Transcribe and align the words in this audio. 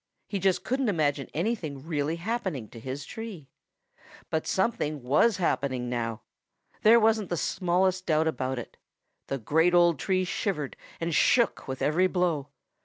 He 0.27 0.39
just 0.39 0.63
couldn't 0.63 0.89
imagine 0.89 1.29
anything 1.31 1.85
really 1.85 2.15
happening 2.15 2.67
to 2.69 2.79
his 2.79 3.05
tree. 3.05 3.49
But 4.31 4.47
something 4.47 5.03
was 5.03 5.37
happening 5.37 5.91
now. 5.91 6.23
There 6.81 6.99
wasn't 6.99 7.29
the 7.29 7.37
smallest 7.37 8.07
doubt 8.07 8.27
about 8.27 8.57
it. 8.57 8.77
The 9.27 9.37
great 9.37 9.75
old 9.75 9.99
tree 9.99 10.23
shivered 10.25 10.75
and 10.99 11.13
shook 11.13 11.67
with 11.67 11.83
every 11.83 12.07
blow. 12.07 12.47